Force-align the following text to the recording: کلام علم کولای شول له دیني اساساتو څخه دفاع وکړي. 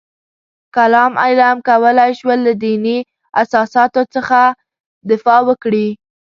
کلام 0.75 1.13
علم 1.25 1.57
کولای 1.67 2.11
شول 2.19 2.39
له 2.47 2.53
دیني 2.63 2.97
اساساتو 3.41 4.01
څخه 4.15 4.41
دفاع 5.09 5.39
وکړي. 5.47 5.87